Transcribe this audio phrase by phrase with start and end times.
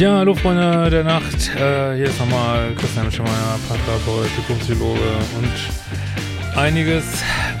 [0.00, 1.54] Ja, hallo Freunde der Nacht.
[1.56, 4.98] Äh, hier ist nochmal Christian Schemeier, Paartherapeut, Diplompsychologe
[5.36, 7.04] und einiges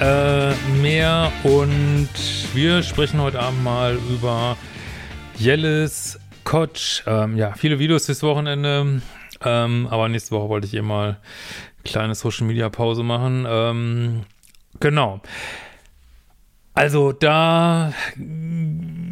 [0.00, 1.30] äh, mehr.
[1.42, 2.08] Und
[2.54, 4.56] wir sprechen heute Abend mal über
[5.36, 7.02] Jellis Kotsch.
[7.06, 9.02] Ähm, ja, viele Videos dieses Wochenende.
[9.44, 11.18] Ähm, aber nächste Woche wollte ich hier mal
[11.84, 13.44] kleine Social Media Pause machen.
[13.46, 14.22] Ähm,
[14.80, 15.20] genau.
[16.74, 17.94] Also da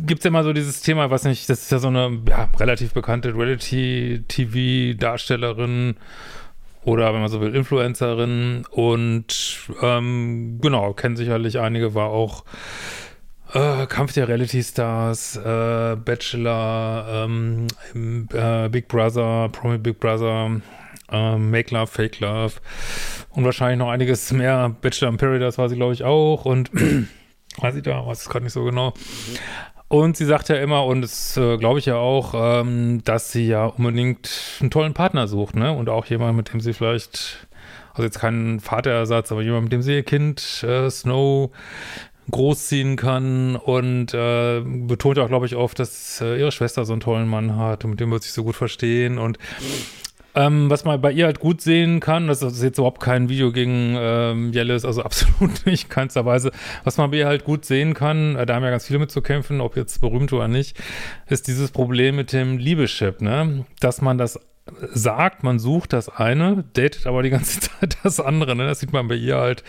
[0.06, 2.48] gibt es ja immer so dieses Thema, weiß nicht, das ist ja so eine ja,
[2.58, 5.96] relativ bekannte Reality-TV-Darstellerin
[6.84, 12.44] oder wenn man so will, Influencerin und ähm, genau, kennen sicherlich einige, war auch
[13.52, 17.66] äh, Kampf der Reality-Stars, äh, Bachelor, ähm,
[18.32, 20.60] äh, Big Brother, Promi Big Brother,
[21.10, 22.54] ähm, Make Love, Fake Love
[23.30, 24.74] und wahrscheinlich noch einiges mehr.
[24.80, 26.70] Bachelor in Paradise war sie, glaube ich, auch und
[27.60, 28.94] weiß ich da, weiß es gerade nicht so genau.
[29.88, 33.46] Und sie sagt ja immer, und das äh, glaube ich ja auch, ähm, dass sie
[33.46, 35.72] ja unbedingt einen tollen Partner sucht, ne?
[35.72, 37.48] Und auch jemand, mit dem sie vielleicht,
[37.92, 41.50] also jetzt keinen Vaterersatz, aber jemand, mit dem sie ihr Kind äh, Snow
[42.30, 47.00] großziehen kann und äh, betont auch, glaube ich, oft, dass äh, ihre Schwester so einen
[47.00, 49.38] tollen Mann hat und mit dem wird sich so gut verstehen und
[50.34, 53.52] ähm, was man bei ihr halt gut sehen kann, das ist jetzt überhaupt kein Video
[53.52, 56.50] gegen ähm, Jellis, also absolut nicht, keinster Weise.
[56.84, 59.10] Was man bei ihr halt gut sehen kann, äh, da haben ja ganz viele mit
[59.10, 60.76] zu kämpfen, ob jetzt berühmt oder nicht,
[61.26, 63.64] ist dieses Problem mit dem Liebeschip, ne?
[63.80, 64.38] Dass man das
[64.92, 68.54] sagt, man sucht das eine, datet aber die ganze Zeit das andere.
[68.56, 68.66] Ne?
[68.66, 69.64] Das sieht man bei ihr halt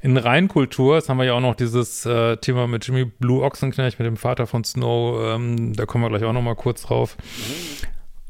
[0.00, 0.96] in Reinkultur.
[0.96, 4.16] Das haben wir ja auch noch dieses äh, Thema mit Jimmy Blue Ochsenknecht, mit dem
[4.16, 5.34] Vater von Snow.
[5.34, 7.16] Ähm, da kommen wir gleich auch noch mal kurz drauf.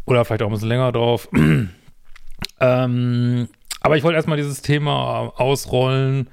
[0.06, 1.28] Oder vielleicht auch ein bisschen länger drauf.
[2.60, 3.48] ähm,
[3.81, 6.28] aber ich wollte erstmal dieses Thema ausrollen.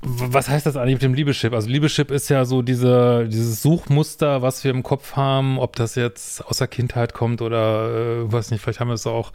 [0.00, 1.54] Was heißt das eigentlich mit dem Liebeschip?
[1.54, 5.94] Also Liebeschip ist ja so diese, dieses Suchmuster, was wir im Kopf haben, ob das
[5.94, 9.32] jetzt aus der Kindheit kommt oder äh, weiß nicht, vielleicht haben wir es auch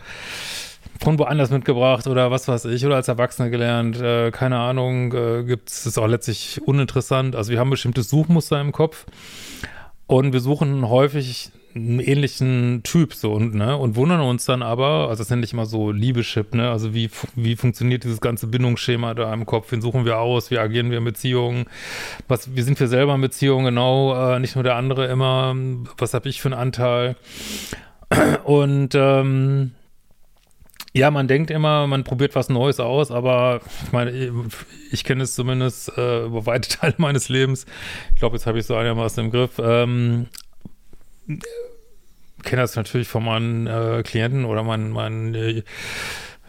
[1.00, 5.44] von woanders mitgebracht oder was weiß ich, oder als Erwachsene gelernt, äh, keine Ahnung, äh,
[5.44, 7.36] gibt es, ist auch letztlich uninteressant.
[7.36, 9.06] Also wir haben bestimmte Suchmuster im Kopf
[10.08, 15.08] und wir suchen häufig einen ähnlichen Typ so und ne und wundern uns dann aber,
[15.10, 16.70] also das nenne ich immer so Liebeschip, ne?
[16.70, 19.72] Also wie wie funktioniert dieses ganze Bindungsschema da im Kopf?
[19.72, 20.52] Wen suchen wir aus?
[20.52, 21.66] Wie agieren wir in Beziehungen?
[22.28, 24.36] Was wie sind wir selber in Beziehungen genau?
[24.36, 25.56] Äh, nicht nur der andere immer.
[25.98, 27.16] Was habe ich für einen Anteil?
[28.44, 29.72] Und ähm,
[30.94, 34.32] ja, man denkt immer, man probiert was Neues aus, aber ich meine, ich,
[34.92, 37.66] ich kenne es zumindest äh, über weite Teile meines Lebens.
[38.14, 39.60] Ich glaube, jetzt habe ich so einigermaßen im Griff.
[39.60, 40.28] Ähm,
[42.44, 45.64] kenne das natürlich von meinen äh, Klienten oder meinen, meinen äh,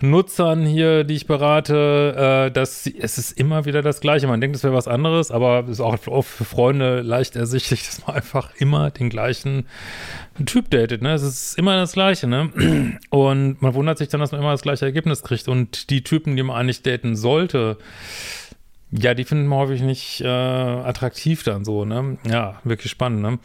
[0.02, 4.26] Nutzern hier, die ich berate, äh, dass sie, es ist immer wieder das Gleiche.
[4.26, 7.84] Man denkt, es wäre was anderes, aber es ist auch oft für Freunde leicht ersichtlich,
[7.86, 9.66] dass man einfach immer den gleichen
[10.46, 11.02] Typ datet.
[11.02, 11.12] Ne?
[11.12, 12.26] Es ist immer das Gleiche.
[12.26, 12.98] Ne?
[13.10, 15.48] Und man wundert sich dann, dass man immer das gleiche Ergebnis kriegt.
[15.48, 17.76] Und die Typen, die man eigentlich daten sollte,
[18.92, 22.18] ja, die finden wir häufig nicht äh, attraktiv dann so, ne?
[22.28, 23.38] Ja, wirklich spannend, ne?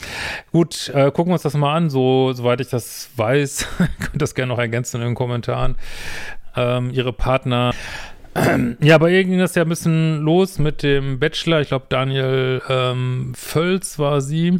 [0.51, 3.67] Gut, äh, gucken wir uns das mal an, so soweit ich das weiß,
[3.99, 5.75] könnt das gerne noch ergänzen in den Kommentaren.
[6.55, 7.71] Ähm, ihre Partner.
[8.81, 11.61] Ja, bei ihr ging das ja ein bisschen los mit dem Bachelor.
[11.61, 14.59] Ich glaube, Daniel ähm, Völz war sie.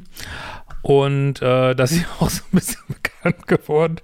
[0.86, 3.96] Und äh, das ist auch so ein bisschen bekannt geworden.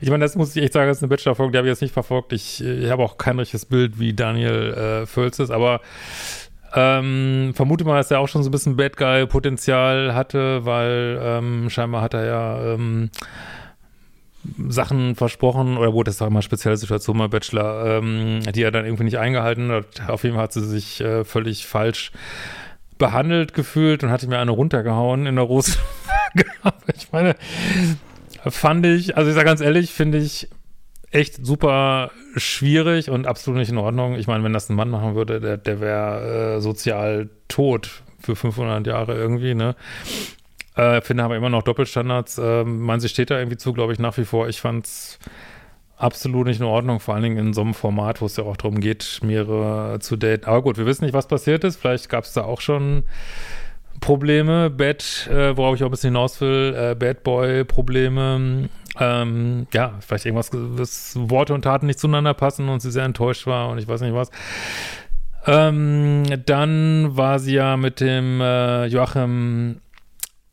[0.00, 1.82] Ich meine, das muss ich echt sagen, das ist eine Bachelor-Folge, die habe ich jetzt
[1.82, 2.32] nicht verfolgt.
[2.32, 5.82] Ich, ich habe auch kein richtiges Bild, wie Daniel äh, Völz ist, aber
[6.74, 11.68] ähm, vermute mal, dass er auch schon so ein bisschen Bad Guy-Potenzial hatte, weil ähm,
[11.68, 13.10] scheinbar hat er ja ähm,
[14.68, 18.86] Sachen versprochen, oder wurde das auch immer spezielle Situation bei Bachelor, ähm, die er dann
[18.86, 20.08] irgendwie nicht eingehalten hat.
[20.08, 22.12] Auf jeden Fall hat sie sich äh, völlig falsch
[23.04, 25.76] behandelt gefühlt und hatte mir eine runtergehauen in der Rose.
[26.96, 27.36] ich meine,
[28.46, 30.48] fand ich, also ich sage ganz ehrlich, finde ich
[31.10, 34.14] echt super schwierig und absolut nicht in Ordnung.
[34.14, 38.36] Ich meine, wenn das ein Mann machen würde, der, der wäre äh, sozial tot für
[38.36, 39.76] 500 Jahre irgendwie, ne?
[40.74, 42.38] Äh, finde aber immer noch Doppelstandards.
[42.38, 44.48] Äh, man, sie steht da irgendwie zu, glaube ich, nach wie vor.
[44.48, 45.18] Ich fand's
[45.96, 48.56] absolut nicht in Ordnung, vor allen Dingen in so einem Format, wo es ja auch
[48.56, 50.46] darum geht, mehrere zu daten.
[50.46, 51.76] Aber gut, wir wissen nicht, was passiert ist.
[51.76, 53.04] Vielleicht gab es da auch schon
[54.00, 58.68] Probleme, Bad, äh, worauf ich auch ein bisschen hinaus will, äh, Bad Boy-Probleme.
[58.98, 63.46] Ähm, ja, vielleicht irgendwas, dass Worte und Taten nicht zueinander passen und sie sehr enttäuscht
[63.46, 64.30] war und ich weiß nicht was.
[65.46, 69.80] Ähm, dann war sie ja mit dem äh, Joachim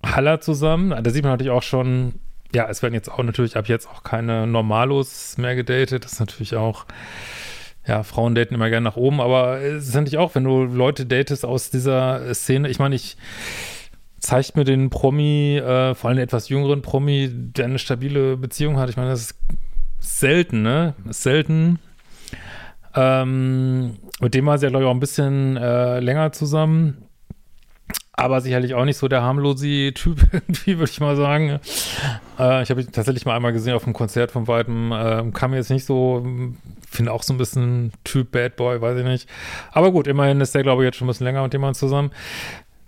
[0.03, 0.89] Haller zusammen.
[1.03, 2.15] Da sieht man natürlich auch schon,
[2.53, 6.03] ja, es werden jetzt auch natürlich ab jetzt auch keine Normalos mehr gedatet.
[6.03, 6.85] Das ist natürlich auch,
[7.87, 11.05] ja, Frauen daten immer gerne nach oben, aber es ist natürlich auch, wenn du Leute
[11.05, 13.17] datest aus dieser Szene, ich meine, ich
[14.19, 18.77] zeigt mir den Promi, äh, vor allem den etwas jüngeren Promi, der eine stabile Beziehung
[18.77, 18.89] hat.
[18.89, 19.35] Ich meine, das ist
[19.99, 20.93] selten, ne?
[21.09, 21.79] Ist selten.
[22.93, 27.05] Ähm, mit dem war sie ja, glaube ich, auch ein bisschen äh, länger zusammen
[28.13, 31.59] aber sicherlich auch nicht so der harmlose Typ irgendwie, würde ich mal sagen.
[32.39, 34.91] Äh, ich habe ihn tatsächlich mal einmal gesehen auf einem Konzert von weitem.
[34.91, 36.25] Äh, kam mir jetzt nicht so,
[36.89, 39.29] finde auch so ein bisschen Typ Bad Boy, weiß ich nicht.
[39.71, 42.11] Aber gut, immerhin ist der, glaube ich, jetzt schon ein bisschen länger mit jemandem zusammen.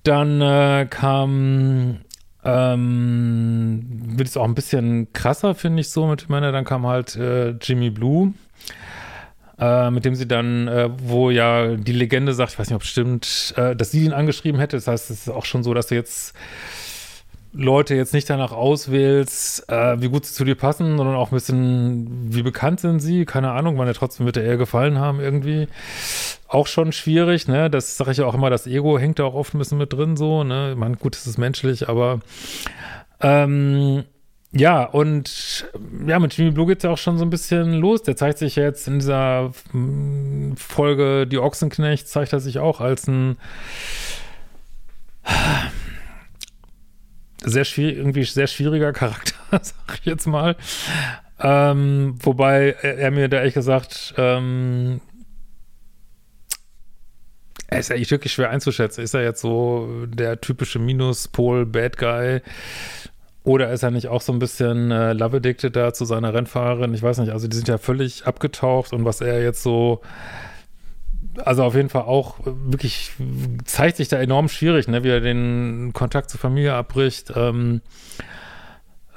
[0.03, 1.99] Dann äh, kam
[2.45, 3.81] ähm,
[4.17, 6.51] wird es auch ein bisschen krasser, finde ich so mit Männer.
[6.51, 8.33] Dann kam halt äh, Jimmy Blue
[9.63, 12.81] äh, mit dem sie dann, äh, wo ja die Legende sagt, ich weiß nicht, ob
[12.81, 14.75] es stimmt, äh, dass sie ihn angeschrieben hätte.
[14.75, 16.33] Das heißt, es ist auch schon so, dass du jetzt
[17.53, 21.35] Leute jetzt nicht danach auswählst, äh, wie gut sie zu dir passen, sondern auch ein
[21.35, 25.19] bisschen, wie bekannt sind sie, keine Ahnung, wann er trotzdem wird er eher gefallen haben
[25.19, 25.67] irgendwie.
[26.47, 27.69] Auch schon schwierig, ne?
[27.69, 29.93] Das sage ich ja auch immer, das Ego hängt da auch oft ein bisschen mit
[29.93, 30.73] drin, so, ne?
[30.75, 32.19] Man, gut, es ist menschlich, aber
[33.21, 34.03] ähm,
[34.55, 35.67] ja, und
[36.05, 38.03] ja, mit Jimmy Blue geht es ja auch schon so ein bisschen los.
[38.03, 43.07] Der zeigt sich jetzt in dieser hm, Folge Die Ochsenknecht, zeigt er sich auch als
[43.07, 43.37] ein
[47.43, 50.55] sehr schwierig, irgendwie sehr schwieriger Charakter, sag ich jetzt mal.
[51.39, 55.01] Ähm, wobei er, er, mir da ehrlich gesagt, ähm,
[57.67, 59.03] er ist eigentlich wirklich schwer einzuschätzen.
[59.03, 62.41] Ist er jetzt so der typische Minuspol-Bad Guy?
[63.43, 66.93] Oder ist er nicht auch so ein bisschen äh, Love Addicted da zu seiner Rennfahrerin?
[66.93, 70.01] Ich weiß nicht, also die sind ja völlig abgetaucht und was er jetzt so,
[71.43, 73.11] also auf jeden Fall auch wirklich
[73.65, 77.33] zeigt sich da enorm schwierig, ne, wie er den Kontakt zur Familie abbricht.
[77.35, 77.81] Ähm,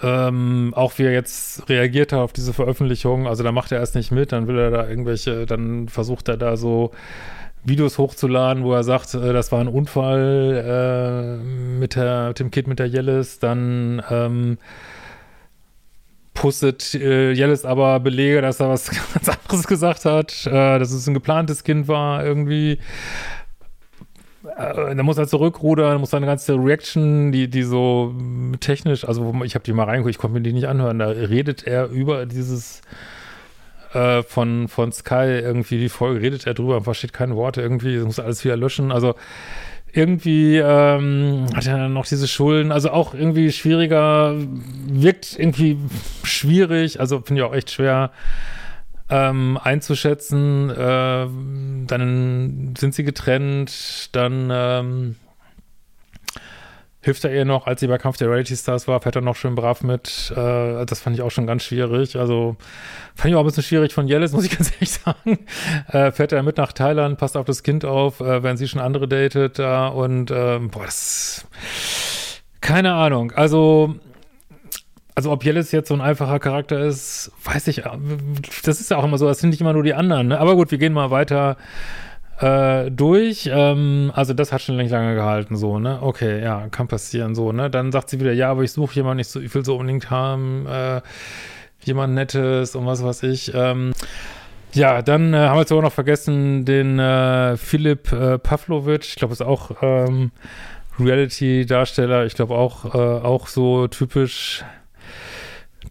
[0.02, 3.94] ähm, auch wie er jetzt reagiert hat auf diese Veröffentlichung, also da macht er erst
[3.94, 6.90] nicht mit, dann will er da irgendwelche, dann versucht er da so
[7.66, 11.44] Videos hochzuladen, wo er sagt, äh, das war ein Unfall äh,
[11.78, 14.58] mit, der, mit dem Kind mit der Jellis, dann ähm,
[16.34, 21.06] postet äh, Jellis aber Belege, dass er was ganz anderes gesagt hat, äh, dass es
[21.08, 22.78] ein geplantes Kind war irgendwie.
[24.56, 28.14] Äh, da muss er zurückrudern, muss seine ganze Reaction, die, die so
[28.60, 31.66] technisch, also ich habe die mal reingeguckt, ich konnte mir die nicht anhören, da redet
[31.66, 32.82] er über dieses
[33.92, 38.18] äh, von, von Sky irgendwie die Folge, redet er drüber, versteht keine Worte irgendwie, muss
[38.18, 38.92] alles wieder löschen.
[38.92, 39.14] Also
[39.92, 44.34] irgendwie ähm, hat er dann noch diese Schulden, also auch irgendwie schwieriger,
[44.88, 45.78] wirkt irgendwie
[46.22, 48.10] schwierig, also finde ich auch echt schwer
[49.08, 50.70] ähm, einzuschätzen.
[50.70, 51.26] Äh,
[51.86, 55.16] dann sind sie getrennt, dann ähm,
[57.06, 59.36] hilft er ihr noch, als sie bei Kampf der Reality Stars war, fährt er noch
[59.36, 60.32] schön brav mit.
[60.36, 62.16] Äh, das fand ich auch schon ganz schwierig.
[62.16, 62.56] Also
[63.14, 65.38] fand ich auch ein bisschen schwierig von Jellis, muss ich ganz ehrlich sagen.
[65.86, 68.80] Äh, fährt er mit nach Thailand, passt auf das Kind auf, äh, während sie schon
[68.80, 71.46] andere datet da und ähm, boah, das
[72.60, 73.30] keine Ahnung.
[73.30, 73.94] Also
[75.14, 77.84] also ob Jellis jetzt so ein einfacher Charakter ist, weiß ich.
[78.64, 80.28] Das ist ja auch immer so, das sind nicht immer nur die anderen.
[80.28, 80.40] Ne?
[80.40, 81.56] Aber gut, wir gehen mal weiter
[82.40, 83.50] äh, durch.
[83.52, 85.98] Ähm, also das hat schon nicht lange gehalten, so, ne?
[86.02, 87.70] Okay, ja, kann passieren, so, ne?
[87.70, 90.10] Dann sagt sie wieder, ja, aber ich suche jemanden, ich, so, ich will so unbedingt
[90.10, 91.00] haben, äh,
[91.84, 93.52] jemand Nettes und was weiß ich.
[93.54, 93.92] Ähm,
[94.74, 99.16] ja, dann äh, haben wir jetzt auch noch vergessen, den äh, Philipp äh, Pavlovic, ich
[99.16, 100.32] glaube, ist auch ähm,
[100.98, 104.64] Reality-Darsteller, ich glaube auch, äh, auch so typisch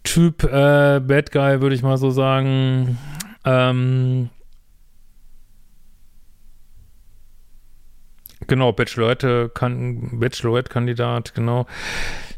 [0.04, 2.98] Typ äh, Bad Guy, würde ich mal so sagen.
[3.44, 4.30] Ähm,
[8.46, 11.66] Genau, Bachelorette, kan Bachelorette-Kandidat, genau.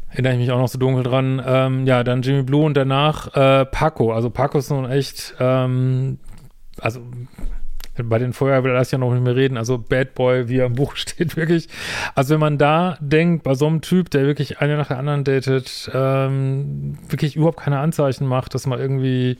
[0.09, 1.41] Erinnere ich mich auch noch so dunkel dran.
[1.45, 4.11] Ähm, ja, dann Jimmy Blue und danach äh, Paco.
[4.11, 6.17] Also Paco ist nun echt, ähm,
[6.79, 7.01] also
[8.03, 9.57] bei den Feuer will das ja noch nicht mehr reden.
[9.57, 11.67] Also Bad Boy, wie er im Buch steht, wirklich.
[12.15, 15.23] Also wenn man da denkt, bei so einem Typ, der wirklich eine nach der anderen
[15.23, 19.37] datet, ähm, wirklich überhaupt keine Anzeichen macht, dass man irgendwie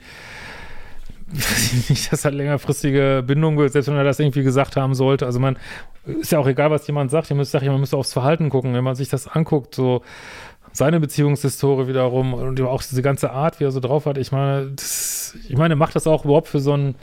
[1.90, 5.26] nicht, dass er längerfristige Bindung selbst wenn er das irgendwie gesagt haben sollte.
[5.26, 5.58] Also man,
[6.06, 8.50] ist ja auch egal, was jemand sagt, ihr müsst, sag ich, man müsste aufs Verhalten
[8.50, 10.02] gucken, wenn man sich das anguckt, so
[10.72, 14.18] seine Beziehungshistorie wiederum und auch diese ganze Art, wie er so drauf hat.
[14.18, 16.96] Ich meine, das, ich meine, macht das auch überhaupt für so ein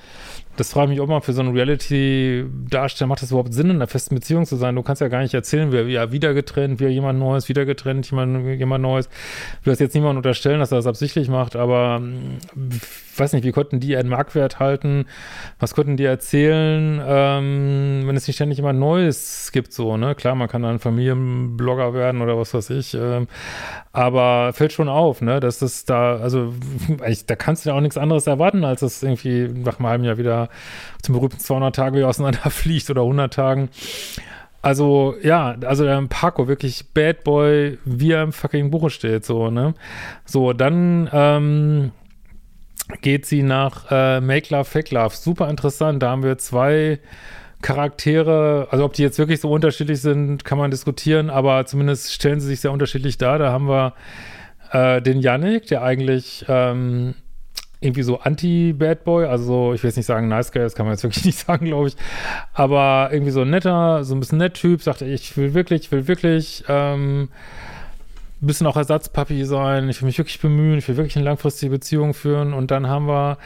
[0.57, 3.77] das frage ich mich auch mal, für so einen Reality-Darsteller macht das überhaupt Sinn, in
[3.77, 4.75] einer festen Beziehung zu sein?
[4.75, 7.67] Du kannst ja gar nicht erzählen, wie er wieder getrennt, wie er jemand Neues, wieder
[7.67, 9.09] getrennt, jemand, jemand Neues.
[9.61, 12.01] Ich will das jetzt niemand unterstellen, dass er das absichtlich macht, aber
[13.19, 15.07] weiß nicht, wie konnten die einen Marktwert halten?
[15.59, 20.15] Was konnten die erzählen, ähm, wenn es nicht ständig immer Neues gibt, so, ne?
[20.15, 23.29] Klar, man kann dann Familienblogger werden oder was weiß ich, ähm,
[23.93, 26.55] aber fällt schon auf, ne, dass das da, also,
[27.07, 30.05] ich, da kannst du ja auch nichts anderes erwarten, als dass irgendwie nach einem halben
[30.05, 30.49] Jahr wieder
[31.03, 33.69] zum berühmten 200 Tage wieder auseinanderfliegt oder 100 Tagen.
[34.67, 39.49] Also, ja, also der Paco, wirklich Bad Boy, wie er im fucking Buche steht, so,
[39.49, 39.75] ne?
[40.25, 41.93] So, dann, ähm,
[43.01, 45.15] geht sie nach äh, Make Love, Fake Love.
[45.15, 46.03] Super interessant.
[46.03, 47.01] Da haben wir zwei
[47.63, 52.39] Charaktere, also ob die jetzt wirklich so unterschiedlich sind, kann man diskutieren, aber zumindest stellen
[52.39, 53.39] sie sich sehr unterschiedlich dar.
[53.39, 53.95] Da haben wir
[54.73, 57.15] äh, den Yannick, der eigentlich ähm,
[57.81, 60.95] irgendwie so anti-Bad Boy, also ich will jetzt nicht sagen Nice Guy, das kann man
[60.95, 61.97] jetzt wirklich nicht sagen, glaube ich,
[62.53, 65.93] aber irgendwie so ein netter, so ein bisschen nett Typ, sagt, ich will wirklich, ich
[65.93, 67.29] will wirklich ähm,
[68.43, 71.71] ein bisschen auch Ersatzpapi sein, ich will mich wirklich bemühen, ich will wirklich eine langfristige
[71.71, 72.53] Beziehung führen.
[72.53, 73.39] Und dann haben wir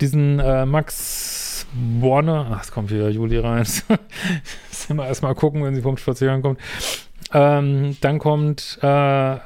[0.00, 1.66] diesen äh, Max
[2.00, 3.58] Warner, ach, es kommt wieder Juli rein.
[4.70, 6.60] Müssen wir erstmal gucken, wenn sie vom Spaziergang kommt.
[7.34, 9.36] Ähm, dann kommt, äh,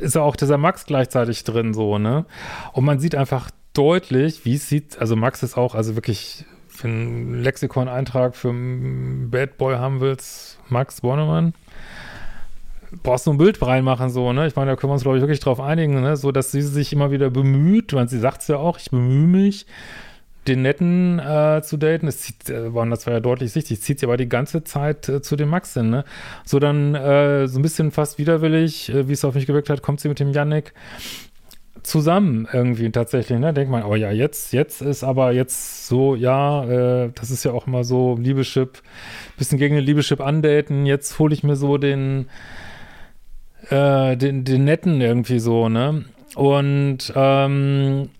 [0.00, 2.26] ist auch dieser Max gleichzeitig drin, so, ne?
[2.72, 6.88] Und man sieht einfach deutlich, wie es sieht, also Max ist auch, also wirklich, für
[6.88, 11.54] einen Lexikon-Eintrag für Bad Boy haben willst, Max Bornemann,
[13.02, 14.46] brauchst du ein Bild reinmachen, so, ne?
[14.46, 16.16] Ich meine, da können wir uns, glaube ich, wirklich drauf einigen, ne?
[16.16, 19.26] So, dass sie sich immer wieder bemüht, weil sie sagt es ja auch, ich bemühe
[19.26, 19.66] mich,
[20.48, 22.06] den Netten äh, zu daten.
[22.06, 25.22] Das zieht, äh, das war ja deutlich sichtlich, zieht sie aber die ganze Zeit äh,
[25.22, 26.04] zu dem Max hin, ne?
[26.44, 29.82] So dann äh, so ein bisschen fast widerwillig, äh, wie es auf mich gewirkt hat,
[29.82, 30.72] kommt sie mit dem Yannick
[31.82, 33.52] zusammen irgendwie tatsächlich, ne?
[33.52, 37.52] Denkt man, oh ja, jetzt, jetzt ist aber jetzt so, ja, äh, das ist ja
[37.52, 38.82] auch immer so Liebeschip,
[39.36, 42.26] bisschen gegen den Liebeschip andaten, jetzt hole ich mir so den
[43.72, 46.04] äh, den, den netten irgendwie so, ne?
[46.34, 48.10] Und ähm,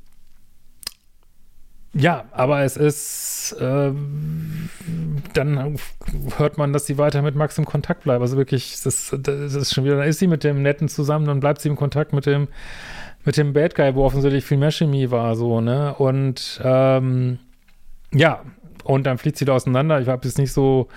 [1.94, 3.92] ja, aber es ist, äh,
[5.35, 5.76] dann
[6.38, 8.23] hört man, dass sie weiter mit Max im Kontakt bleibt.
[8.23, 11.40] Also wirklich, das, das ist schon wieder, dann ist sie mit dem Netten zusammen, dann
[11.40, 12.49] bleibt sie im Kontakt mit dem,
[13.25, 15.94] mit dem Bad Guy, wo offensichtlich viel mehr Chemie war, so, ne?
[15.94, 17.38] Und ähm,
[18.14, 18.42] ja,
[18.85, 20.00] und dann fliegt sie da auseinander.
[20.00, 20.88] Ich habe jetzt nicht so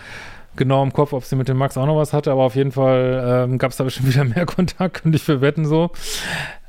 [0.56, 2.72] genau im Kopf, ob sie mit dem Max auch noch was hatte, aber auf jeden
[2.72, 5.92] Fall ähm, gab es da bestimmt wieder mehr Kontakt, könnte ich für wetten so.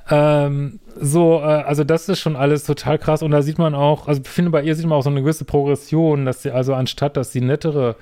[0.09, 4.07] Ähm, so, äh, also das ist schon alles total krass und da sieht man auch,
[4.07, 6.75] also ich finde bei ihr sieht man auch so eine gewisse Progression, dass sie also
[6.75, 7.97] anstatt, dass sie nettere,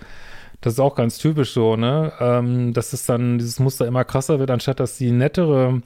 [0.61, 4.39] das ist auch ganz typisch so, ne, ähm, dass es dann dieses Muster immer krasser
[4.39, 5.81] wird, anstatt dass sie nettere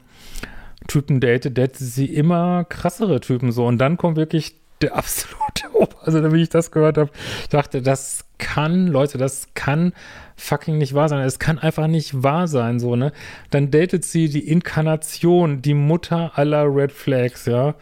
[0.89, 5.97] Typen datet, datet sie immer krassere Typen so und dann kommt wirklich der absolute Ober.
[6.03, 7.11] Also, wie ich das gehört habe,
[7.51, 9.93] dachte, das kann, Leute, das kann
[10.37, 11.25] fucking nicht wahr sein.
[11.25, 13.13] Es kann einfach nicht wahr sein, so, ne?
[13.51, 17.75] Dann datet sie die Inkarnation, die Mutter aller Red Flags, ja.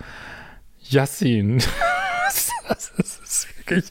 [0.89, 1.59] Yassin.
[2.69, 3.91] das ist wirklich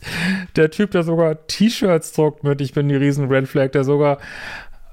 [0.56, 4.20] der Typ, der sogar T-Shirts druckt mit Ich bin die riesen Red Flag, der sogar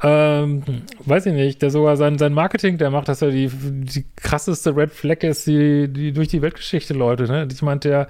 [0.02, 0.62] ähm,
[1.04, 4.76] weiß ich nicht, der sogar sein, sein Marketing, der macht, dass er die, die krasseste
[4.76, 7.46] Red Flag ist, die, die durch die Weltgeschichte läuft, ne?
[7.50, 8.08] Ich meinte, der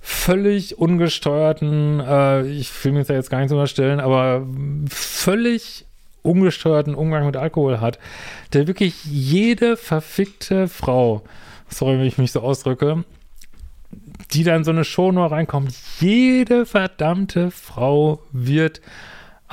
[0.00, 4.44] völlig ungesteuerten, äh, ich will mir ja jetzt gar nicht so unterstellen, aber
[4.88, 5.86] völlig
[6.22, 8.00] ungesteuerten Umgang mit Alkohol hat,
[8.52, 11.22] der wirklich jede verfickte Frau,
[11.68, 13.04] sorry, wenn ich mich so ausdrücke,
[14.32, 18.80] die dann so eine Show nur reinkommt, jede verdammte Frau wird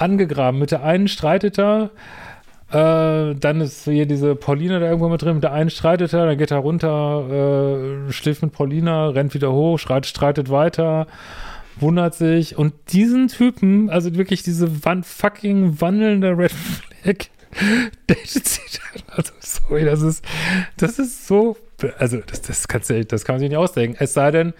[0.01, 0.59] angegraben.
[0.59, 1.91] Mit der einen streitet er,
[2.71, 5.35] äh, dann ist hier diese Paulina da irgendwo mit drin.
[5.35, 9.51] Mit der einen streitet er, dann geht er runter, äh, schläft mit Paulina, rennt wieder
[9.51, 11.07] hoch, schreit, streitet weiter,
[11.79, 12.57] wundert sich.
[12.57, 17.29] Und diesen Typen, also wirklich diese wan fucking wandelnde Red Flag,
[18.07, 18.61] datet sie
[18.93, 19.03] dann.
[19.17, 20.23] Also, sorry, das ist,
[20.77, 21.57] das ist so,
[21.97, 23.97] also, das, das, kannst du, das kann man sich nicht ausdenken.
[23.99, 24.53] Es sei denn,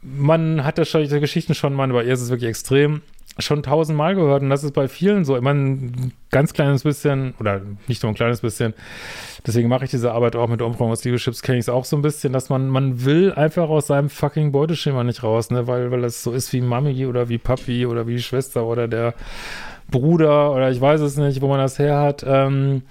[0.00, 3.02] man hat das schon, diese Geschichten schon mal, aber ihr ist es wirklich extrem
[3.38, 7.60] schon tausendmal gehört und das ist bei vielen so immer ein ganz kleines bisschen oder
[7.86, 8.74] nicht nur ein kleines bisschen.
[9.46, 11.96] Deswegen mache ich diese Arbeit auch mit Umfragen aus Leaderships, kenne ich es auch so
[11.96, 15.90] ein bisschen, dass man, man will einfach aus seinem fucking Beuteschema nicht raus, ne, weil,
[15.90, 19.14] weil das so ist wie Mami oder wie Papi oder wie Schwester oder der
[19.90, 22.24] Bruder oder ich weiß es nicht, wo man das her hat.
[22.26, 22.82] Ähm,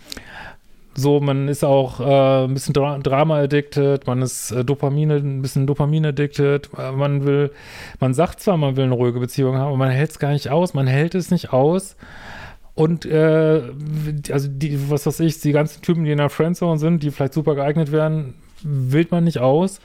[1.00, 5.68] So, man ist auch äh, ein bisschen Dra Drama-addicted, man ist äh, Dopamine, ein bisschen
[5.68, 7.52] Dopamin-addicted, äh, man will,
[8.00, 10.50] man sagt zwar, man will eine ruhige Beziehung haben, aber man hält es gar nicht
[10.50, 11.98] aus, man hält es nicht aus.
[12.74, 13.62] Und äh,
[14.32, 17.34] also die, was weiß ich, die ganzen Typen, die in der Friendzone sind, die vielleicht
[17.34, 19.80] super geeignet werden, wählt man nicht aus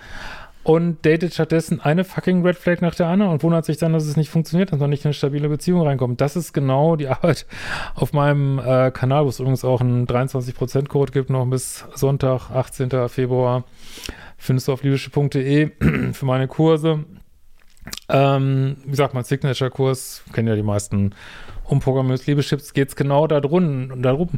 [0.65, 4.05] und datet stattdessen eine fucking Red Flag nach der anderen und wundert sich dann, dass
[4.05, 6.21] es nicht funktioniert, dass man nicht in eine stabile Beziehung reinkommt.
[6.21, 7.47] Das ist genau die Arbeit
[7.95, 13.09] auf meinem äh, Kanal, wo es übrigens auch einen 23%-Code gibt, noch bis Sonntag, 18.
[13.09, 13.65] Februar.
[14.39, 15.71] Findest du auf libysche.de
[16.13, 17.05] für meine Kurse.
[18.09, 21.15] Ähm, wie gesagt, mein Signature-Kurs, kennen ja die meisten
[21.65, 24.29] umprogrammiertes Liebeschips, geht es genau darum, darum.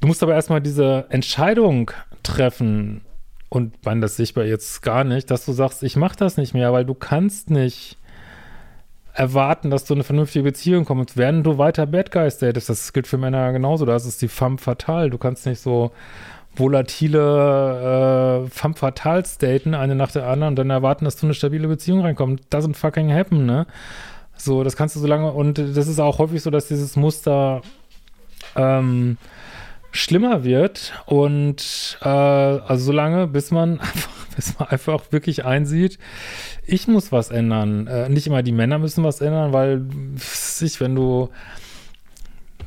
[0.00, 1.90] Du musst aber erstmal diese Entscheidung
[2.22, 3.02] treffen,
[3.52, 6.72] und man das sichtbar jetzt gar nicht, dass du sagst, ich mache das nicht mehr,
[6.72, 7.98] weil du kannst nicht
[9.12, 12.70] erwarten, dass du eine vernünftige Beziehung kommst, während du weiter Bad Guys datest.
[12.70, 13.84] Das gilt für Männer genauso.
[13.84, 15.10] Das ist die femme fatale.
[15.10, 15.92] Du kannst nicht so
[16.56, 21.34] volatile äh, femme fatales daten, eine nach der anderen und dann erwarten, dass du eine
[21.34, 22.44] stabile Beziehung reinkommst.
[22.50, 23.66] Doesn't fucking happen, ne?
[24.34, 27.60] So, das kannst du so lange und das ist auch häufig so, dass dieses Muster
[28.56, 29.18] ähm,
[29.92, 35.98] schlimmer wird und äh, also so lange, bis man einfach, bis man einfach wirklich einsieht,
[36.66, 37.86] ich muss was ändern.
[37.86, 39.84] Äh, nicht immer die Männer müssen was ändern, weil
[40.16, 41.28] sich, wenn du,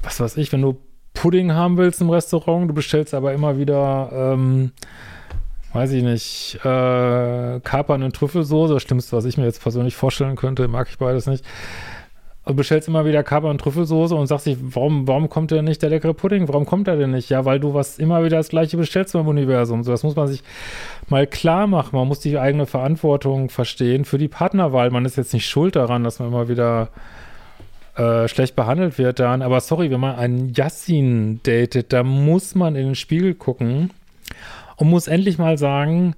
[0.03, 0.77] was weiß ich, wenn du
[1.13, 4.72] Pudding haben willst im Restaurant, du bestellst aber immer wieder, ähm,
[5.74, 10.36] weiß ich nicht, äh, Kapern und Trüffelsoße, das Schlimmste, was ich mir jetzt persönlich vorstellen
[10.36, 11.44] könnte, mag ich beides nicht
[12.46, 15.82] und bestellst immer wieder Kaber und Trüffelsoße und sagst dich, warum, warum kommt denn nicht
[15.82, 16.48] der leckere Pudding?
[16.48, 17.30] Warum kommt er denn nicht?
[17.30, 19.84] Ja, weil du was immer wieder das gleiche bestellst beim Universum.
[19.84, 20.44] So, das muss man sich
[21.10, 21.98] mal klar machen.
[21.98, 24.92] Man muss die eigene Verantwortung verstehen für die Partnerwahl.
[24.92, 26.90] Man ist jetzt nicht schuld daran, dass man immer wieder
[27.96, 29.42] äh, schlecht behandelt wird dann.
[29.42, 33.90] Aber sorry, wenn man einen Yassin datet, da muss man in den Spiegel gucken
[34.75, 36.16] und muss endlich mal sagen,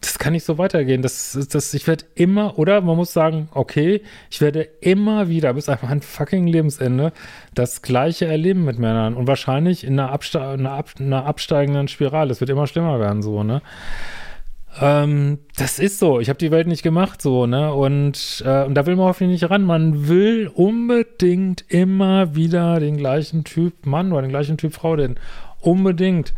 [0.00, 1.02] das kann nicht so weitergehen.
[1.02, 5.68] Das, das, ich werde immer, oder man muss sagen, okay, ich werde immer wieder bis
[5.68, 7.12] einfach ein fucking Lebensende
[7.54, 12.30] das Gleiche erleben mit Männern und wahrscheinlich in einer, Abste einer, Ab einer absteigenden Spirale.
[12.30, 13.62] Es wird immer schlimmer werden, so, ne?
[14.80, 16.20] Ähm, das ist so.
[16.20, 17.72] Ich habe die Welt nicht gemacht, so, ne?
[17.72, 19.64] Und, äh, und da will man hoffentlich nicht ran.
[19.64, 25.16] Man will unbedingt immer wieder den gleichen Typ Mann oder den gleichen Typ Frau, denn
[25.60, 26.34] unbedingt.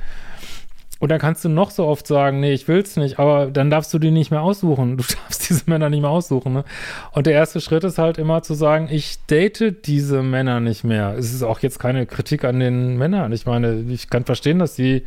[1.01, 3.93] Und dann kannst du noch so oft sagen, nee, ich will's nicht, aber dann darfst
[3.93, 4.99] du die nicht mehr aussuchen.
[4.99, 6.53] Du darfst diese Männer nicht mehr aussuchen.
[6.53, 6.65] Ne?
[7.13, 11.17] Und der erste Schritt ist halt immer zu sagen, ich date diese Männer nicht mehr.
[11.19, 13.33] Es ist auch jetzt keine Kritik an den Männern.
[13.33, 15.05] Ich meine, ich kann verstehen, dass die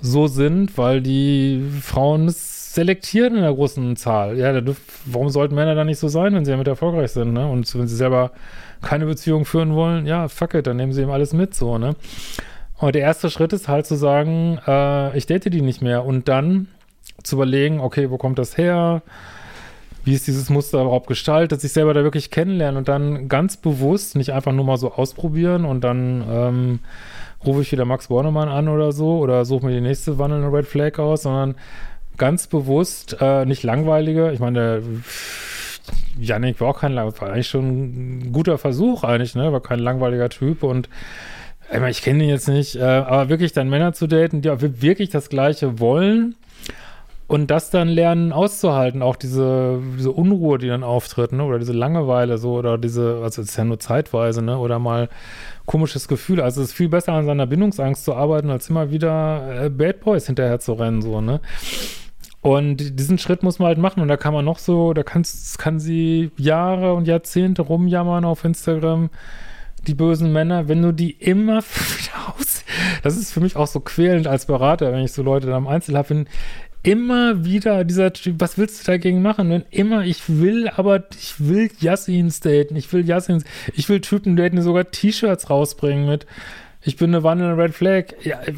[0.00, 4.38] so sind, weil die Frauen es selektieren in der großen Zahl.
[4.38, 4.54] Ja,
[5.04, 7.48] warum sollten Männer da nicht so sein, wenn sie damit erfolgreich sind, ne?
[7.48, 8.30] Und wenn sie selber
[8.82, 11.96] keine Beziehung führen wollen, ja, fuck it, dann nehmen sie eben alles mit, so, ne?
[12.78, 16.28] Und der erste Schritt ist halt zu sagen, äh, ich date die nicht mehr und
[16.28, 16.68] dann
[17.22, 19.02] zu überlegen, okay, wo kommt das her?
[20.04, 21.60] Wie ist dieses Muster überhaupt gestaltet?
[21.60, 25.64] Sich selber da wirklich kennenlernen und dann ganz bewusst nicht einfach nur mal so ausprobieren
[25.64, 26.78] und dann ähm,
[27.44, 30.66] rufe ich wieder Max Bornemann an oder so oder suche mir die nächste wandelnde Red
[30.66, 31.56] Flag aus, sondern
[32.16, 34.32] ganz bewusst, äh, nicht langweilige.
[34.32, 34.82] Ich meine,
[36.18, 39.52] Janik war auch kein, war eigentlich schon ein guter Versuch eigentlich, ne?
[39.52, 40.88] War kein langweiliger Typ und
[41.88, 44.48] ich kenne ihn jetzt nicht, äh, aber wirklich dann Männer zu daten, die
[44.82, 46.34] wirklich das Gleiche wollen
[47.28, 51.44] und das dann lernen auszuhalten, auch diese, diese Unruhe, die dann auftritt, ne?
[51.44, 55.10] oder diese Langeweile so, oder diese, also es ist ja nur zeitweise, ne, oder mal
[55.66, 56.40] komisches Gefühl.
[56.40, 60.00] Also es ist viel besser an seiner Bindungsangst zu arbeiten, als immer wieder äh, Bad
[60.00, 61.40] Boys hinterher zu rennen, so, ne.
[62.40, 65.24] Und diesen Schritt muss man halt machen und da kann man noch so, da kann
[65.24, 69.10] sie Jahre und Jahrzehnte rumjammern auf Instagram,
[69.88, 71.58] die bösen Männer, wenn du die immer
[72.38, 72.64] aus.
[73.02, 75.68] Das ist für mich auch so quälend als Berater, wenn ich so Leute dann im
[75.68, 76.28] Einzel habe, wenn
[76.82, 79.50] immer wieder dieser Typ, was willst du dagegen machen?
[79.50, 84.36] Wenn immer, ich will, aber ich will Yassins daten, ich will Yassins, ich will Typen
[84.36, 86.26] daten, die sogar T-Shirts rausbringen mit,
[86.82, 88.14] ich bin eine wandelnde Red Flag.
[88.22, 88.40] Ja,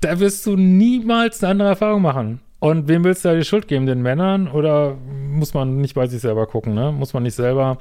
[0.00, 2.40] da wirst du niemals eine andere Erfahrung machen.
[2.60, 3.86] Und wem willst du da die Schuld geben?
[3.86, 4.48] Den Männern?
[4.48, 6.92] Oder muss man nicht bei sich selber gucken, ne?
[6.92, 7.78] Muss man nicht selber.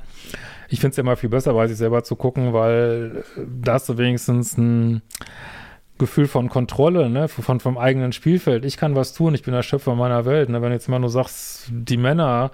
[0.69, 3.97] Ich finde es immer viel besser, bei sich selber zu gucken, weil da hast du
[3.97, 5.01] wenigstens ein
[5.97, 7.27] Gefühl von Kontrolle, ne?
[7.27, 8.63] Von, vom eigenen Spielfeld.
[8.63, 10.47] Ich kann was tun, ich bin der Schöpfer meiner Welt.
[10.47, 10.61] Ne?
[10.61, 12.51] Wenn jetzt immer nur sagst, die Männer,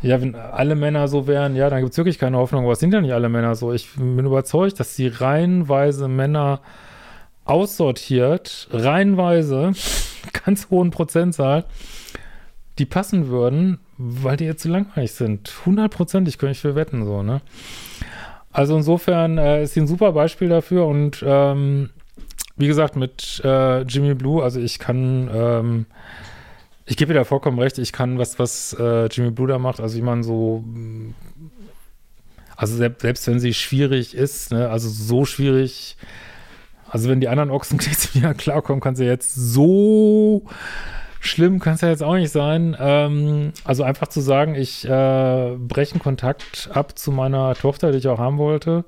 [0.00, 2.64] ja, wenn alle Männer so wären, ja, dann gibt es wirklich keine Hoffnung.
[2.64, 3.74] Aber es sind ja nicht alle Männer so.
[3.74, 6.60] Ich bin überzeugt, dass die reihenweise Männer
[7.44, 9.72] aussortiert, reihenweise,
[10.44, 11.64] ganz hohen Prozentzahl,
[12.78, 15.52] die passen würden, weil die jetzt zu langweilig sind.
[15.64, 17.40] Hundertprozentig könnte ich für wetten, so, ne?
[18.52, 21.90] Also insofern äh, ist sie ein super Beispiel dafür und ähm,
[22.56, 25.86] wie gesagt, mit äh, Jimmy Blue, also ich kann, ähm,
[26.86, 29.78] ich gebe dir da vollkommen recht, ich kann was, was äh, Jimmy Blue da macht,
[29.78, 30.64] also wie man so,
[32.56, 35.98] also selbst, selbst wenn sie schwierig ist, ne, also so schwierig,
[36.90, 40.42] also wenn die anderen Ochsenknechte wieder klarkommen, kann sie jetzt so
[41.26, 42.76] schlimm kann es ja jetzt auch nicht sein.
[42.78, 48.08] Ähm, also einfach zu sagen, ich äh, breche Kontakt ab zu meiner Tochter, die ich
[48.08, 48.84] auch haben wollte.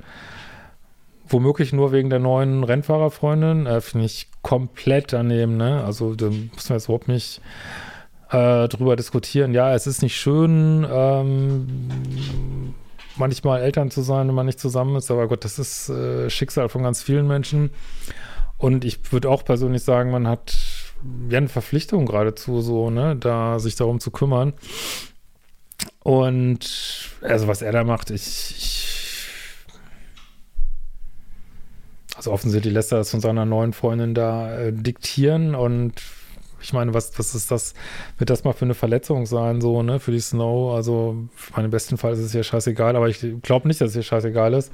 [1.28, 3.66] Womöglich nur wegen der neuen Rennfahrerfreundin.
[3.66, 5.84] Äh, Finde ich komplett daneben, ne?
[5.84, 7.40] Also da müssen wir jetzt überhaupt nicht
[8.30, 9.52] äh, drüber diskutieren.
[9.52, 11.66] Ja, es ist nicht schön, ähm,
[13.18, 16.68] manchmal Eltern zu sein, wenn man nicht zusammen ist, aber Gott, das ist äh, Schicksal
[16.68, 17.70] von ganz vielen Menschen.
[18.56, 20.56] Und ich würde auch persönlich sagen, man hat
[21.28, 24.52] ja eine Verpflichtung geradezu, so, ne, da sich darum zu kümmern.
[26.00, 28.88] Und also was er da macht, ich, ich
[32.16, 36.02] also offensichtlich lässt er das von seiner neuen Freundin da äh, diktieren und
[36.60, 37.74] ich meine, was, was ist das,
[38.18, 40.74] wird das mal für eine Verletzung sein, so, ne, für die Snow?
[40.74, 43.96] Also, für meinen besten Fall ist es ja scheißegal, aber ich glaube nicht, dass es
[43.96, 44.72] ihr scheißegal ist.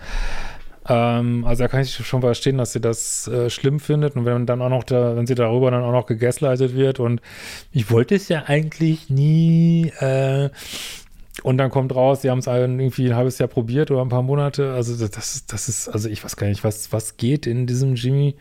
[0.87, 4.45] Ähm, also da kann ich schon verstehen, dass sie das äh, schlimm findet und wenn
[4.45, 7.23] dann auch noch da, wenn sie darüber dann auch noch gegaslightet wird und
[7.73, 10.51] ich wollte es ja eigentlich nie äh,
[11.43, 14.23] und dann kommt raus, sie haben es irgendwie ein halbes Jahr probiert oder ein paar
[14.23, 14.73] Monate.
[14.73, 18.37] Also das, das ist, also ich weiß gar nicht, was, was geht in diesem Jimmy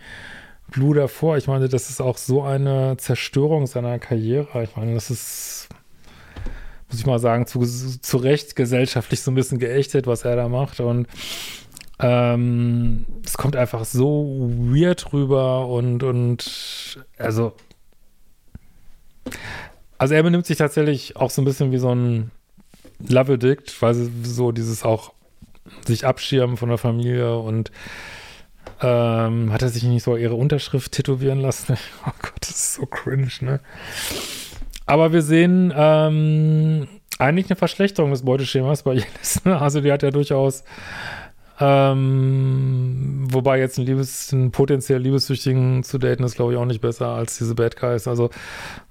[0.71, 1.37] Blue davor.
[1.37, 4.63] Ich meine, das ist auch so eine Zerstörung seiner Karriere.
[4.63, 5.69] Ich meine, das ist,
[6.89, 10.49] muss ich mal sagen, zu, zu Recht gesellschaftlich so ein bisschen geächtet, was er da
[10.49, 10.79] macht.
[10.79, 11.07] Und
[11.99, 17.53] ähm, es kommt einfach so weird rüber und, und also,
[19.97, 22.31] also er benimmt sich tatsächlich auch so ein bisschen wie so ein
[23.07, 25.13] Love Addict, weil so dieses auch
[25.85, 27.71] sich abschirmen von der Familie und
[28.81, 31.77] ähm, hat er sich nicht so ihre Unterschrift tätowieren lassen?
[32.05, 33.59] Oh Gott, das ist so cringe, ne?
[34.85, 39.45] Aber wir sehen ähm, eigentlich eine Verschlechterung des Beuteschemas bei Jelis.
[39.45, 39.59] Ne?
[39.59, 40.63] Also die hat ja durchaus
[41.59, 46.81] ähm, wobei jetzt ein Liebes, einen potenziell Liebessüchtigen zu daten ist, glaube ich, auch nicht
[46.81, 48.07] besser als diese Bad Guys.
[48.07, 48.31] Also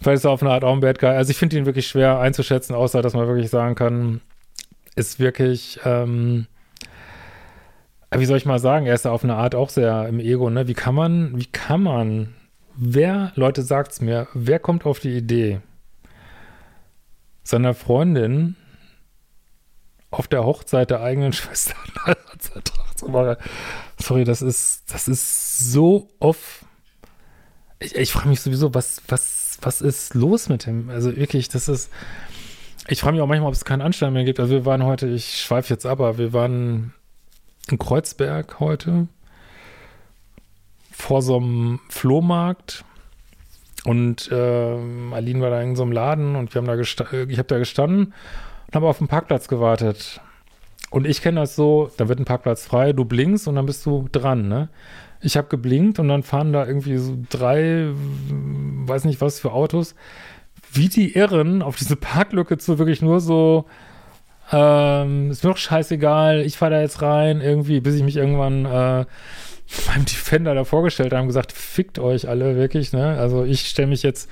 [0.00, 1.10] vielleicht ist er auf eine Art auch ein Bad Guy.
[1.10, 4.20] Also ich finde ihn wirklich schwer einzuschätzen, außer dass man wirklich sagen kann,
[4.94, 6.46] ist wirklich, ähm,
[8.20, 10.50] wie soll ich mal sagen, er ist ja auf eine Art auch sehr im Ego,
[10.50, 10.68] ne?
[10.68, 12.34] Wie kann man, wie kann man,
[12.74, 15.60] wer, Leute, sagt's mir, wer kommt auf die Idee,
[17.42, 18.56] seiner Freundin
[20.10, 22.16] auf der Hochzeit der eigenen Schwester einen
[22.94, 23.36] zu machen.
[23.98, 26.64] Sorry, das ist, das ist so off.
[27.78, 30.90] Ich, ich frage mich sowieso, was, was, was ist los mit ihm?
[30.90, 31.90] Also wirklich, das ist.
[32.88, 34.40] Ich frage mich auch manchmal, ob es keinen Anstand mehr gibt.
[34.40, 36.92] Also wir waren heute, ich schweife jetzt ab, aber wir waren
[37.70, 39.08] in Kreuzberg heute
[40.90, 42.84] vor so einem Flohmarkt
[43.84, 44.76] und äh,
[45.12, 48.14] Aline war da in so einem Laden und wir haben da ich habe da gestanden
[48.66, 50.20] und habe auf den Parkplatz gewartet.
[50.90, 53.84] Und ich kenne das so, da wird ein Parkplatz frei, du blinkst und dann bist
[53.86, 54.68] du dran, ne?
[55.22, 57.90] Ich habe geblinkt und dann fahren da irgendwie so drei,
[58.86, 59.94] weiß nicht was für Autos,
[60.72, 63.66] wie die Irren auf diese Parklücke zu, wirklich nur so,
[64.50, 68.64] ähm, ist mir doch scheißegal, ich fahre da jetzt rein, irgendwie, bis ich mich irgendwann
[68.64, 69.04] äh,
[69.86, 73.18] beim Defender da vorgestellt habe und gesagt, fickt euch alle wirklich, ne?
[73.18, 74.28] Also ich stelle mich jetzt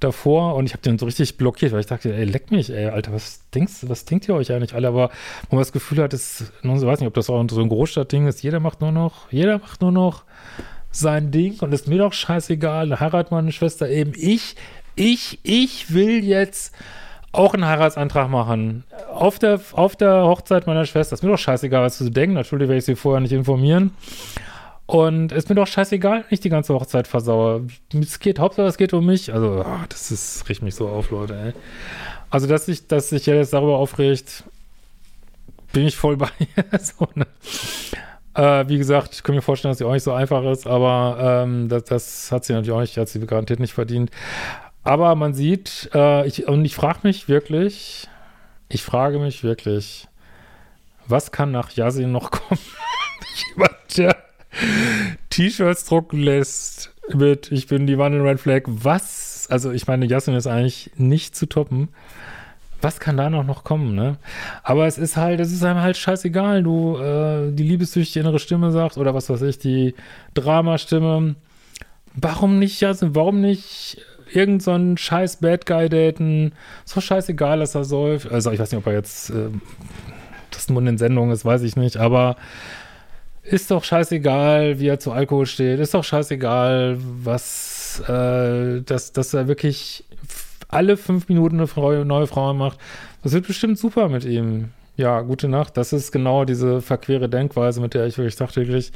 [0.00, 2.86] davor und ich habe den so richtig blockiert, weil ich dachte, ey, leck mich, ey,
[2.86, 4.88] Alter, was denkst, was denkt ihr euch eigentlich alle?
[4.88, 5.10] Aber
[5.48, 8.26] wo man das Gefühl hat, ist, ich weiß nicht, ob das auch so ein Großstadtding
[8.26, 10.24] ist, jeder macht nur noch, jeder macht nur noch
[10.90, 14.12] sein Ding und ist mir doch scheißegal, heiratet meine Schwester eben.
[14.16, 14.56] Ich,
[14.94, 16.74] ich, ich will jetzt
[17.34, 18.84] auch einen Heiratsantrag machen.
[19.12, 21.14] Auf der, auf der Hochzeit meiner Schwester.
[21.14, 22.34] Ist mir doch scheißegal, was du denkst.
[22.34, 23.92] Natürlich werde ich sie vorher nicht informieren.
[24.86, 27.66] Und ist mir doch scheißegal, wenn ich die ganze Hochzeit versaue.
[27.98, 29.32] Es geht, Hauptsache es geht um mich.
[29.32, 31.52] Also, oh, das ist, riecht mich so auf, Leute, ey.
[32.30, 34.44] Also, dass sich, dass sich jetzt darüber aufregt,
[35.72, 36.28] bin ich voll bei
[36.78, 37.26] so, ne?
[38.34, 41.44] äh, wie gesagt, ich kann mir vorstellen, dass sie auch nicht so einfach ist, aber
[41.44, 44.10] ähm, das, das, hat sie natürlich auch nicht, hat sie garantiert nicht verdient.
[44.84, 48.06] Aber man sieht, äh, ich, und ich frage mich wirklich,
[48.68, 50.08] ich frage mich wirklich,
[51.06, 52.60] was kann nach Yasin noch kommen?
[53.54, 54.16] Jemand, der
[55.30, 58.62] T-Shirts drucken lässt mit Ich bin die in Red Flag.
[58.66, 59.46] Was?
[59.50, 61.88] Also, ich meine, Jasmin ist eigentlich nicht zu toppen.
[62.80, 64.18] Was kann da noch, kommen, ne?
[64.62, 66.62] Aber es ist halt, es ist einem halt scheißegal.
[66.62, 69.94] Du, äh, die liebessüchtige innere Stimme sagt, oder was weiß ich, die
[70.34, 71.34] Dramastimme.
[72.14, 73.14] Warum nicht, Jasmin?
[73.14, 73.98] Warum nicht
[74.34, 76.52] irgend so einen scheiß Bad Guy daten?
[76.84, 78.30] So scheißegal, dass er säuft.
[78.30, 79.30] Also, ich weiß nicht, ob er jetzt.
[79.30, 79.48] Äh,
[80.50, 82.36] das nur in den Sendungen ist, weiß ich nicht, aber
[83.42, 89.34] ist doch scheißegal, wie er zu Alkohol steht, ist doch scheißegal, was, äh, dass, dass
[89.34, 90.04] er wirklich
[90.68, 92.78] alle fünf Minuten eine Frau, neue Frau macht.
[93.22, 94.70] Das wird bestimmt super mit ihm.
[94.96, 95.76] Ja, gute Nacht.
[95.76, 98.92] Das ist genau diese verquere Denkweise, mit der ich wirklich tagtäglich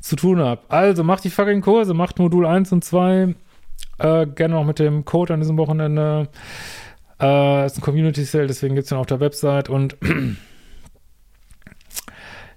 [0.00, 0.60] zu tun habe.
[0.68, 3.34] Also macht die fucking Kurse, macht Modul 1 und 2.
[3.98, 6.28] Äh, gerne noch mit dem Code an diesem Wochenende.
[7.20, 9.96] Äh, ist ein Community Sale, deswegen gibt es den auf der Website und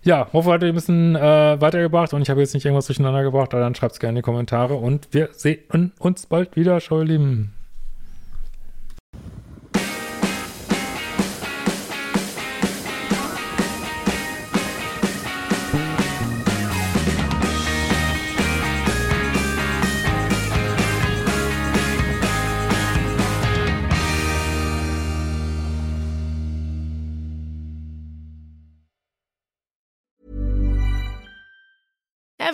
[0.04, 3.24] ja, hoffe, hat ihr ein bisschen äh, weitergebracht und ich habe jetzt nicht irgendwas durcheinander
[3.24, 6.80] gebracht, aber dann schreibt es gerne in die Kommentare und wir sehen uns bald wieder,
[6.80, 7.57] schau ihr Lieben.